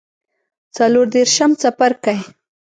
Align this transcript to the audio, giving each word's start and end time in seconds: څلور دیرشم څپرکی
څلور 0.75 1.05
دیرشم 1.13 1.51
څپرکی 1.61 2.17